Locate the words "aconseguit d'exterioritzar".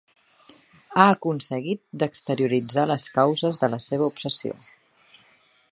1.17-2.85